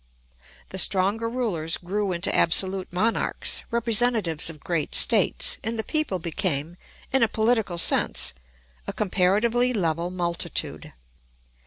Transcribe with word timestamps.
The 0.69 0.79
stronger 0.79 1.29
rulers 1.29 1.77
grew 1.77 2.11
into 2.11 2.33
absolute 2.35 2.91
monarchs, 2.91 3.61
representatives 3.69 4.49
of 4.49 4.59
great 4.63 4.95
states, 4.95 5.59
and 5.63 5.77
the 5.77 5.83
people 5.83 6.17
became, 6.17 6.75
in 7.13 7.21
a 7.21 7.27
political 7.27 7.77
sense, 7.77 8.33
a 8.87 8.93
comparatively 8.93 9.73
level 9.73 10.09
multitude. 10.09 10.91